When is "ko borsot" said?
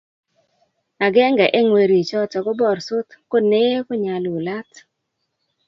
2.45-3.07